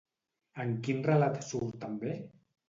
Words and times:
En 0.63 0.71
quin 0.87 1.03
relat 1.09 1.37
surt 1.49 1.79
també? 1.85 2.17